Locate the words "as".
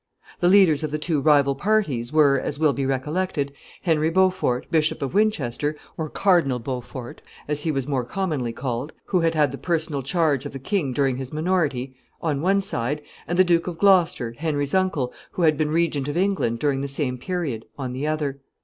2.39-2.57, 7.47-7.61